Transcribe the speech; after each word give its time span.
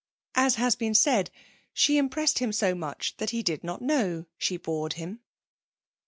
As 0.33 0.55
has 0.55 0.75
been 0.75 0.95
said, 0.95 1.29
she 1.73 1.99
impressed 1.99 2.39
him 2.39 2.51
so 2.51 2.73
much 2.73 3.17
that 3.17 3.29
he 3.29 3.43
did 3.43 3.63
not 3.63 3.83
know 3.83 4.25
she 4.35 4.57
bored 4.57 4.93
him. 4.93 5.19